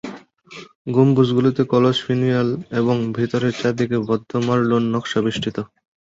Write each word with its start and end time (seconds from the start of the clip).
গম্বুজগুলিতে 0.87 1.61
কলস 1.71 1.97
ফিনিয়াল 2.05 2.49
এবং 2.79 2.95
ভিতের 3.15 3.43
চারদিকে 3.51 3.97
বদ্ধ 4.09 4.31
মারলোন 4.47 4.83
নকশা 4.93 5.19
বেষ্টিত। 5.25 5.57